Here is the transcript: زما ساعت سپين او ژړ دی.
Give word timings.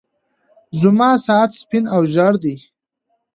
زما 0.81 1.09
ساعت 1.25 1.51
سپين 1.61 1.83
او 1.95 2.01
ژړ 2.13 2.33
دی. 2.43 2.55